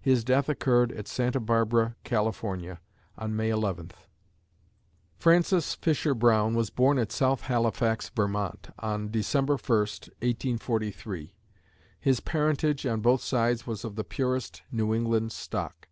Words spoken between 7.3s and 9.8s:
Halifax, Vermont, on December 1,